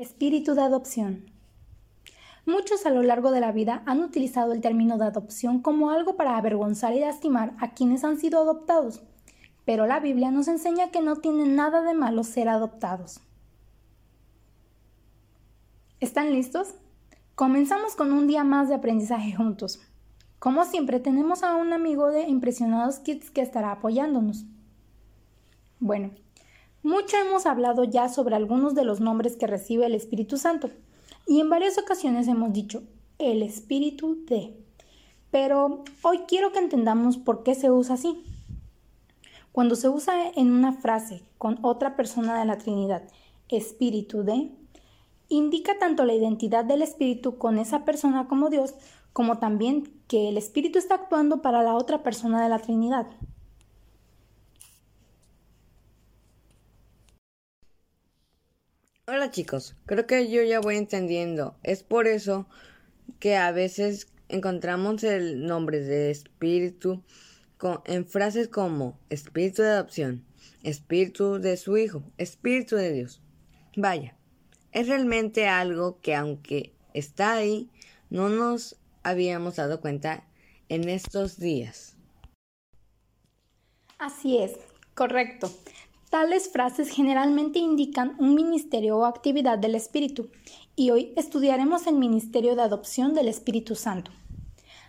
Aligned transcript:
Espíritu 0.00 0.54
de 0.54 0.62
adopción. 0.62 1.26
Muchos 2.46 2.86
a 2.86 2.90
lo 2.90 3.02
largo 3.02 3.32
de 3.32 3.40
la 3.40 3.52
vida 3.52 3.82
han 3.84 4.00
utilizado 4.00 4.54
el 4.54 4.62
término 4.62 4.96
de 4.96 5.04
adopción 5.04 5.60
como 5.60 5.90
algo 5.90 6.16
para 6.16 6.38
avergonzar 6.38 6.94
y 6.94 7.00
lastimar 7.00 7.52
a 7.60 7.74
quienes 7.74 8.02
han 8.02 8.16
sido 8.16 8.40
adoptados, 8.40 9.02
pero 9.66 9.86
la 9.86 10.00
Biblia 10.00 10.30
nos 10.30 10.48
enseña 10.48 10.90
que 10.90 11.02
no 11.02 11.16
tiene 11.16 11.46
nada 11.46 11.82
de 11.82 11.92
malo 11.92 12.24
ser 12.24 12.48
adoptados. 12.48 13.20
¿Están 16.00 16.32
listos? 16.32 16.76
Comenzamos 17.34 17.94
con 17.94 18.10
un 18.12 18.26
día 18.26 18.42
más 18.42 18.70
de 18.70 18.76
aprendizaje 18.76 19.34
juntos. 19.36 19.82
Como 20.38 20.64
siempre, 20.64 20.98
tenemos 20.98 21.42
a 21.42 21.56
un 21.56 21.74
amigo 21.74 22.06
de 22.06 22.22
Impresionados 22.22 23.00
Kids 23.00 23.30
que 23.30 23.42
estará 23.42 23.72
apoyándonos. 23.72 24.46
Bueno, 25.78 26.12
mucho 26.82 27.16
hemos 27.18 27.46
hablado 27.46 27.84
ya 27.84 28.08
sobre 28.08 28.36
algunos 28.36 28.74
de 28.74 28.84
los 28.84 29.00
nombres 29.00 29.36
que 29.36 29.46
recibe 29.46 29.86
el 29.86 29.94
Espíritu 29.94 30.38
Santo 30.38 30.70
y 31.26 31.40
en 31.40 31.50
varias 31.50 31.78
ocasiones 31.78 32.26
hemos 32.26 32.52
dicho 32.52 32.82
el 33.18 33.42
Espíritu 33.42 34.24
de. 34.24 34.56
Pero 35.30 35.84
hoy 36.02 36.20
quiero 36.26 36.52
que 36.52 36.58
entendamos 36.58 37.18
por 37.18 37.42
qué 37.42 37.54
se 37.54 37.70
usa 37.70 37.94
así. 37.94 38.24
Cuando 39.52 39.76
se 39.76 39.88
usa 39.88 40.30
en 40.34 40.50
una 40.52 40.72
frase 40.72 41.22
con 41.38 41.58
otra 41.62 41.96
persona 41.96 42.38
de 42.38 42.46
la 42.46 42.56
Trinidad, 42.58 43.02
Espíritu 43.48 44.22
de, 44.22 44.50
indica 45.28 45.78
tanto 45.78 46.04
la 46.04 46.14
identidad 46.14 46.64
del 46.64 46.82
Espíritu 46.82 47.36
con 47.36 47.58
esa 47.58 47.84
persona 47.84 48.26
como 48.26 48.48
Dios, 48.48 48.74
como 49.12 49.38
también 49.38 49.92
que 50.08 50.28
el 50.28 50.38
Espíritu 50.38 50.78
está 50.78 50.94
actuando 50.94 51.42
para 51.42 51.62
la 51.62 51.74
otra 51.74 52.02
persona 52.02 52.42
de 52.42 52.48
la 52.48 52.58
Trinidad. 52.58 53.06
Hola 59.12 59.32
chicos, 59.32 59.74
creo 59.86 60.06
que 60.06 60.30
yo 60.30 60.40
ya 60.44 60.60
voy 60.60 60.76
entendiendo. 60.76 61.56
Es 61.64 61.82
por 61.82 62.06
eso 62.06 62.46
que 63.18 63.36
a 63.36 63.50
veces 63.50 64.06
encontramos 64.28 65.02
el 65.02 65.46
nombre 65.46 65.80
de 65.80 66.12
espíritu 66.12 67.02
en 67.86 68.06
frases 68.06 68.46
como 68.46 69.00
espíritu 69.08 69.62
de 69.62 69.70
adopción, 69.70 70.24
espíritu 70.62 71.40
de 71.40 71.56
su 71.56 71.76
hijo, 71.76 72.04
espíritu 72.18 72.76
de 72.76 72.92
Dios. 72.92 73.20
Vaya, 73.74 74.14
es 74.70 74.86
realmente 74.86 75.48
algo 75.48 76.00
que 76.00 76.14
aunque 76.14 76.72
está 76.94 77.32
ahí, 77.32 77.68
no 78.10 78.28
nos 78.28 78.76
habíamos 79.02 79.56
dado 79.56 79.80
cuenta 79.80 80.22
en 80.68 80.88
estos 80.88 81.40
días. 81.40 81.96
Así 83.98 84.38
es, 84.38 84.52
correcto. 84.94 85.50
Tales 86.10 86.50
frases 86.50 86.90
generalmente 86.90 87.60
indican 87.60 88.16
un 88.18 88.34
ministerio 88.34 88.98
o 88.98 89.04
actividad 89.04 89.60
del 89.60 89.76
Espíritu, 89.76 90.28
y 90.74 90.90
hoy 90.90 91.12
estudiaremos 91.14 91.86
el 91.86 91.94
ministerio 91.94 92.56
de 92.56 92.62
adopción 92.62 93.14
del 93.14 93.28
Espíritu 93.28 93.76
Santo. 93.76 94.10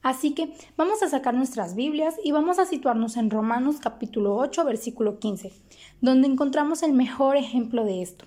Así 0.00 0.32
que 0.32 0.54
vamos 0.74 1.02
a 1.02 1.10
sacar 1.10 1.34
nuestras 1.34 1.74
Biblias 1.74 2.14
y 2.24 2.32
vamos 2.32 2.58
a 2.58 2.64
situarnos 2.64 3.18
en 3.18 3.28
Romanos 3.28 3.76
capítulo 3.78 4.36
8 4.36 4.64
versículo 4.64 5.18
15, 5.18 5.52
donde 6.00 6.28
encontramos 6.28 6.82
el 6.82 6.94
mejor 6.94 7.36
ejemplo 7.36 7.84
de 7.84 8.00
esto. 8.00 8.24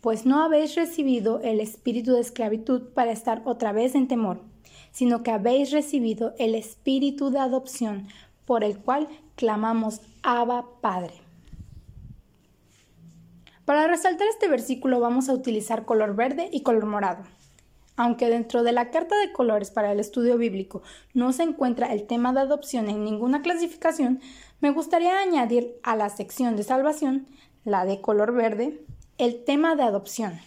Pues 0.00 0.26
no 0.26 0.44
habéis 0.44 0.76
recibido 0.76 1.40
el 1.40 1.58
espíritu 1.58 2.12
de 2.12 2.20
esclavitud 2.20 2.82
para 2.94 3.10
estar 3.10 3.42
otra 3.46 3.72
vez 3.72 3.96
en 3.96 4.06
temor, 4.06 4.42
sino 4.92 5.24
que 5.24 5.32
habéis 5.32 5.72
recibido 5.72 6.34
el 6.38 6.54
espíritu 6.54 7.30
de 7.30 7.40
adopción 7.40 8.06
por 8.46 8.64
el 8.64 8.78
cual 8.78 9.08
clamamos 9.36 10.00
Abba 10.22 10.66
Padre. 10.80 11.14
Para 13.64 13.86
resaltar 13.86 14.28
este 14.28 14.48
versículo 14.48 15.00
vamos 15.00 15.28
a 15.28 15.32
utilizar 15.32 15.84
color 15.84 16.14
verde 16.14 16.50
y 16.52 16.62
color 16.62 16.86
morado. 16.86 17.24
Aunque 17.96 18.28
dentro 18.28 18.62
de 18.62 18.72
la 18.72 18.90
carta 18.90 19.16
de 19.18 19.32
colores 19.32 19.70
para 19.70 19.92
el 19.92 20.00
estudio 20.00 20.36
bíblico 20.36 20.82
no 21.14 21.32
se 21.32 21.44
encuentra 21.44 21.92
el 21.92 22.06
tema 22.06 22.32
de 22.32 22.40
adopción 22.40 22.88
en 22.88 23.04
ninguna 23.04 23.40
clasificación, 23.40 24.20
me 24.60 24.70
gustaría 24.70 25.18
añadir 25.20 25.76
a 25.82 25.96
la 25.96 26.10
sección 26.10 26.56
de 26.56 26.64
salvación, 26.64 27.28
la 27.64 27.84
de 27.84 28.00
color 28.00 28.34
verde, 28.34 28.84
el 29.16 29.44
tema 29.44 29.76
de 29.76 29.84
adopción. 29.84 30.40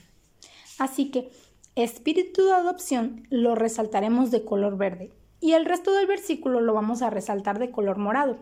Así 0.77 1.09
que 1.09 1.31
espíritu 1.75 2.45
de 2.45 2.53
adopción 2.53 3.25
lo 3.29 3.55
resaltaremos 3.55 4.29
de 4.29 4.43
color 4.43 4.77
verde 4.77 5.11
y 5.39 5.53
el 5.53 5.65
resto 5.65 5.93
del 5.93 6.07
versículo 6.07 6.61
lo 6.61 6.73
vamos 6.73 7.01
a 7.01 7.09
resaltar 7.09 7.59
de 7.59 7.71
color 7.71 7.97
morado. 7.97 8.37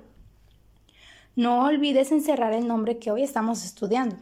No 1.36 1.66
olvides 1.66 2.12
encerrar 2.12 2.54
el 2.54 2.68
nombre 2.68 2.98
que 2.98 3.12
hoy 3.12 3.24
estamos 3.24 3.66
estudiando. 3.66 4.16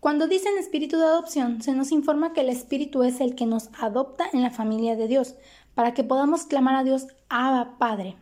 Cuando 0.00 0.26
dicen 0.26 0.58
espíritu 0.58 0.98
de 0.98 1.04
adopción, 1.04 1.62
se 1.62 1.72
nos 1.72 1.90
informa 1.90 2.34
que 2.34 2.42
el 2.42 2.50
espíritu 2.50 3.04
es 3.04 3.22
el 3.22 3.34
que 3.34 3.46
nos 3.46 3.70
adopta 3.80 4.26
en 4.34 4.42
la 4.42 4.50
familia 4.50 4.96
de 4.96 5.08
Dios, 5.08 5.34
para 5.74 5.94
que 5.94 6.04
podamos 6.04 6.44
clamar 6.44 6.76
a 6.76 6.84
Dios 6.84 7.06
Abba 7.30 7.78
Padre. 7.78 8.16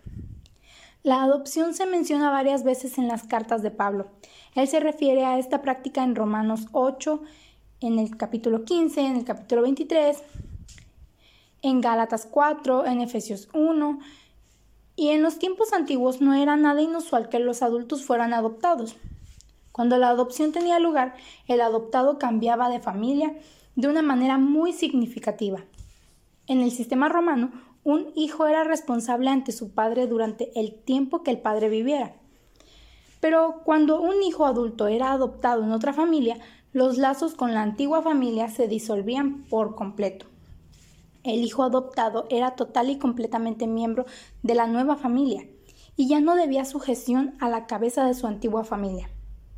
La 1.02 1.24
adopción 1.24 1.74
se 1.74 1.84
menciona 1.86 2.30
varias 2.30 2.62
veces 2.62 2.98
en 2.98 3.08
las 3.08 3.24
cartas 3.24 3.62
de 3.62 3.72
Pablo. 3.72 4.06
Él 4.54 4.68
se 4.68 4.78
refiere 4.78 5.24
a 5.24 5.40
esta 5.40 5.60
práctica 5.60 6.04
en 6.04 6.14
Romanos 6.14 6.68
8, 6.70 7.20
en 7.82 7.98
el 7.98 8.16
capítulo 8.16 8.64
15, 8.64 9.00
en 9.00 9.16
el 9.16 9.24
capítulo 9.24 9.62
23, 9.62 10.22
en 11.62 11.80
Gálatas 11.80 12.26
4, 12.30 12.86
en 12.86 13.00
Efesios 13.00 13.48
1, 13.54 13.98
y 14.96 15.08
en 15.08 15.22
los 15.22 15.38
tiempos 15.38 15.72
antiguos 15.72 16.20
no 16.20 16.34
era 16.34 16.56
nada 16.56 16.82
inusual 16.82 17.28
que 17.28 17.38
los 17.38 17.62
adultos 17.62 18.04
fueran 18.04 18.34
adoptados. 18.34 18.96
Cuando 19.72 19.96
la 19.96 20.08
adopción 20.08 20.52
tenía 20.52 20.78
lugar, 20.78 21.14
el 21.48 21.60
adoptado 21.60 22.18
cambiaba 22.18 22.68
de 22.68 22.80
familia 22.80 23.34
de 23.74 23.88
una 23.88 24.02
manera 24.02 24.38
muy 24.38 24.72
significativa. 24.72 25.64
En 26.46 26.60
el 26.60 26.70
sistema 26.70 27.08
romano, 27.08 27.52
un 27.84 28.12
hijo 28.14 28.46
era 28.46 28.64
responsable 28.64 29.30
ante 29.30 29.50
su 29.50 29.72
padre 29.72 30.06
durante 30.06 30.58
el 30.60 30.74
tiempo 30.74 31.22
que 31.22 31.30
el 31.30 31.40
padre 31.40 31.68
viviera. 31.68 32.14
Pero 33.20 33.62
cuando 33.64 34.00
un 34.00 34.22
hijo 34.22 34.46
adulto 34.46 34.88
era 34.88 35.12
adoptado 35.12 35.62
en 35.62 35.72
otra 35.72 35.92
familia, 35.92 36.38
los 36.72 36.96
lazos 36.96 37.34
con 37.34 37.52
la 37.52 37.62
antigua 37.62 38.02
familia 38.02 38.48
se 38.48 38.66
disolvían 38.66 39.44
por 39.44 39.74
completo. 39.74 40.26
El 41.22 41.44
hijo 41.44 41.62
adoptado 41.62 42.26
era 42.30 42.56
total 42.56 42.88
y 42.88 42.98
completamente 42.98 43.66
miembro 43.66 44.06
de 44.42 44.54
la 44.54 44.66
nueva 44.66 44.96
familia 44.96 45.46
y 45.96 46.08
ya 46.08 46.20
no 46.20 46.34
debía 46.34 46.64
sujeción 46.64 47.34
a 47.40 47.50
la 47.50 47.66
cabeza 47.66 48.06
de 48.06 48.14
su 48.14 48.26
antigua 48.26 48.64
familia, 48.64 49.10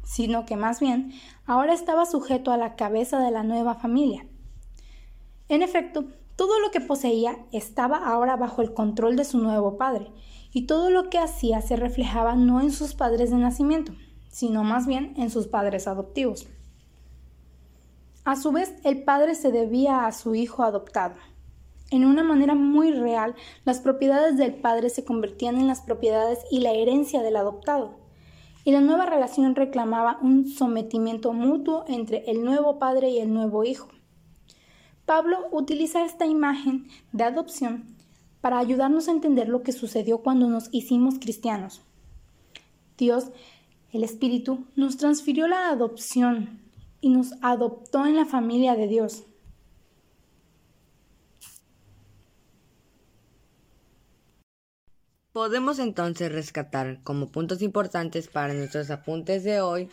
sino 0.02 0.44
que 0.44 0.56
más 0.56 0.80
bien 0.80 1.12
ahora 1.47 1.72
estaba 1.72 2.04
sujeto 2.04 2.50
a 2.50 2.56
la 2.56 2.75
cabeza 2.75 3.20
de 3.20 3.31
la 3.31 3.44
nueva 3.44 3.76
familia. 3.76 4.26
En 5.48 5.62
efecto, 5.62 6.06
todo 6.36 6.58
lo 6.58 6.72
que 6.72 6.81
poseía 6.81 7.38
estaba 7.52 7.98
ahora 7.98 8.36
bajo 8.36 8.60
el 8.60 8.75
control 8.75 9.14
de 9.14 9.25
su 9.25 9.38
nuevo 9.38 9.76
padre, 9.78 10.10
y 10.52 10.66
todo 10.66 10.91
lo 10.91 11.10
que 11.10 11.19
hacía 11.19 11.60
se 11.62 11.76
reflejaba 11.76 12.34
no 12.34 12.60
en 12.60 12.72
sus 12.72 12.94
padres 12.94 13.31
de 13.31 13.36
nacimiento, 13.36 13.92
sino 14.28 14.64
más 14.64 14.86
bien 14.86 15.14
en 15.16 15.31
sus 15.31 15.46
padres 15.46 15.86
adoptivos. 15.86 16.48
A 18.25 18.37
su 18.37 18.53
vez, 18.53 18.75
el 18.85 19.03
padre 19.03 19.35
se 19.35 19.53
debía 19.53 20.07
a 20.07 20.12
su 20.12 20.35
hijo 20.35 20.62
adoptado. 20.62 21.15
En 21.91 22.07
una 22.07 22.23
manera 22.23 22.55
muy 22.55 22.91
real, 22.91 23.35
las 23.67 23.81
propiedades 23.81 24.39
del 24.39 24.55
padre 24.55 24.89
se 24.89 25.05
convertían 25.05 25.59
en 25.59 25.67
las 25.67 25.83
propiedades 25.83 26.39
y 26.51 26.61
la 26.61 26.73
herencia 26.73 27.23
del 27.23 27.37
adoptado. 27.37 27.99
Y 28.65 28.73
la 28.73 28.81
nueva 28.81 29.05
relación 29.05 29.55
reclamaba 29.55 30.19
un 30.23 30.49
sometimiento 30.49 31.35
mutuo 31.35 31.85
entre 31.87 32.25
el 32.31 32.43
nuevo 32.43 32.79
padre 32.79 33.11
y 33.11 33.19
el 33.19 33.33
nuevo 33.33 33.62
hijo. 33.62 33.89
Pablo 35.05 35.47
utiliza 35.53 36.06
esta 36.06 36.25
imagen 36.25 36.89
de 37.12 37.25
adopción 37.25 37.95
para 38.41 38.59
ayudarnos 38.59 39.09
a 39.09 39.12
entender 39.12 39.51
lo 39.51 39.62
que 39.62 39.73
sucedió 39.73 40.23
cuando 40.23 40.49
nos 40.49 40.71
hicimos 40.73 41.19
cristianos. 41.19 41.83
Dios, 42.97 43.27
el 43.93 44.03
Espíritu, 44.03 44.65
nos 44.77 44.97
transfirió 44.97 45.47
la 45.47 45.69
adopción 45.69 46.63
y 47.05 47.11
nos 47.11 47.35
adoptó 47.43 48.06
en 48.06 48.17
la 48.17 48.25
familia 48.25 48.77
de 48.77 48.89
Dios. 48.89 49.25
Podemos 55.31 55.79
entonces 55.81 56.33
rescatar 56.33 57.03
como 57.03 57.31
puntos 57.31 57.61
importantes 57.61 58.29
para 58.29 58.55
nuestros 58.55 58.91
apuntes 58.91 59.45
de 59.45 59.61
hoy 59.61 59.91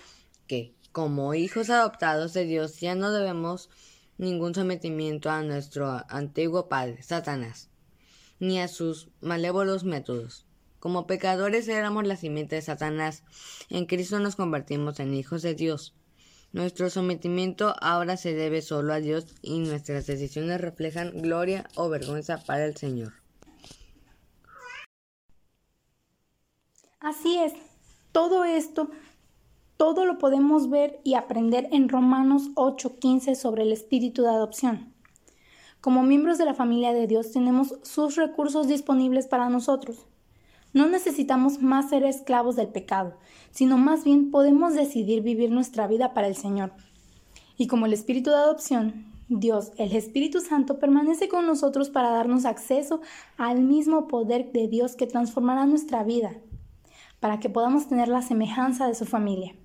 que, 0.47 0.73
como 0.93 1.33
hijos 1.33 1.69
adoptados 1.69 2.31
de 2.31 2.45
Dios, 2.45 2.79
ya 2.79 2.95
no 2.95 3.11
debemos 3.11 3.69
ningún 4.17 4.55
sometimiento 4.55 5.29
a 5.29 5.43
nuestro 5.43 6.05
antiguo 6.07 6.69
padre, 6.69 7.03
Satanás, 7.03 7.69
ni 8.39 8.61
a 8.61 8.69
sus 8.69 9.09
malévolos 9.19 9.83
métodos. 9.83 10.45
Como 10.79 11.07
pecadores 11.07 11.67
éramos 11.67 12.07
la 12.07 12.15
simiente 12.15 12.55
de 12.55 12.61
Satanás, 12.61 13.25
en 13.69 13.85
Cristo 13.85 14.17
nos 14.21 14.37
convertimos 14.37 15.01
en 15.01 15.13
hijos 15.13 15.41
de 15.41 15.55
Dios. 15.55 15.93
Nuestro 16.53 16.89
sometimiento 16.89 17.75
ahora 17.81 18.17
se 18.17 18.33
debe 18.33 18.61
solo 18.61 18.93
a 18.93 18.99
Dios 18.99 19.25
y 19.41 19.59
nuestras 19.59 20.07
decisiones 20.07 20.59
reflejan 20.59 21.21
gloria 21.21 21.67
o 21.75 21.89
vergüenza 21.89 22.43
para 22.45 22.65
el 22.65 22.75
Señor. 22.75 23.13
Así 26.99 27.37
es, 27.37 27.53
todo 28.11 28.43
esto 28.43 28.89
todo 29.81 30.05
lo 30.05 30.19
podemos 30.19 30.69
ver 30.69 30.99
y 31.03 31.15
aprender 31.15 31.67
en 31.71 31.89
Romanos 31.89 32.51
8:15 32.53 33.33
sobre 33.33 33.63
el 33.63 33.71
espíritu 33.71 34.21
de 34.21 34.29
adopción. 34.29 34.93
Como 35.81 36.03
miembros 36.03 36.37
de 36.37 36.45
la 36.45 36.53
familia 36.53 36.93
de 36.93 37.07
Dios 37.07 37.31
tenemos 37.31 37.79
sus 37.81 38.15
recursos 38.15 38.67
disponibles 38.67 39.25
para 39.25 39.49
nosotros. 39.49 40.05
No 40.73 40.87
necesitamos 40.87 41.61
más 41.61 41.89
ser 41.89 42.03
esclavos 42.03 42.55
del 42.55 42.69
pecado, 42.69 43.17
sino 43.51 43.77
más 43.77 44.03
bien 44.03 44.31
podemos 44.31 44.73
decidir 44.73 45.21
vivir 45.21 45.51
nuestra 45.51 45.87
vida 45.87 46.13
para 46.13 46.27
el 46.27 46.35
Señor. 46.35 46.71
Y 47.57 47.67
como 47.67 47.85
el 47.85 47.93
espíritu 47.93 48.29
de 48.29 48.37
adopción, 48.37 49.11
Dios, 49.27 49.71
el 49.77 49.95
Espíritu 49.95 50.41
Santo, 50.41 50.79
permanece 50.79 51.29
con 51.29 51.45
nosotros 51.45 51.89
para 51.89 52.11
darnos 52.11 52.45
acceso 52.45 53.01
al 53.37 53.61
mismo 53.61 54.07
poder 54.07 54.51
de 54.51 54.67
Dios 54.67 54.95
que 54.95 55.07
transformará 55.07 55.65
nuestra 55.65 56.03
vida, 56.03 56.33
para 57.19 57.39
que 57.39 57.49
podamos 57.49 57.87
tener 57.87 58.07
la 58.07 58.21
semejanza 58.21 58.87
de 58.87 58.95
su 58.95 59.05
familia. 59.05 59.55